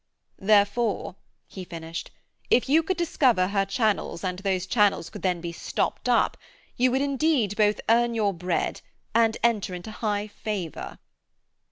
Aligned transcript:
'Therefore,' 0.39 1.15
he 1.47 1.63
finished, 1.63 2.09
'if 2.49 2.67
you 2.67 2.81
could 2.81 2.97
discover 2.97 3.49
her 3.49 3.67
channels 3.67 4.23
and 4.23 4.39
those 4.39 4.65
channels 4.65 5.11
could 5.11 5.21
then 5.21 5.39
be 5.41 5.51
stopped 5.51 6.09
up, 6.09 6.37
you 6.75 6.89
would 6.89 7.03
indeed 7.03 7.55
both 7.55 7.79
earn 7.87 8.15
your 8.15 8.33
bread 8.33 8.81
and 9.13 9.37
enter 9.43 9.75
into 9.75 9.91
high 9.91 10.25
favour.' 10.25 10.97